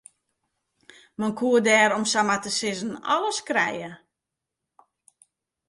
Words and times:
Men 1.19 1.35
koe 1.39 1.59
der 1.67 1.89
om 1.97 2.05
samar 2.13 2.39
te 2.43 2.51
sizzen 2.59 2.91
alles 3.13 3.39
krije. 3.49 3.91